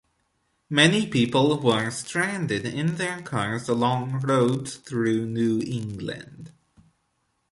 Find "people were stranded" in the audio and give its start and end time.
1.05-2.65